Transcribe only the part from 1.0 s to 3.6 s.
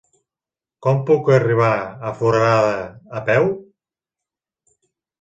puc arribar a Foradada a peu?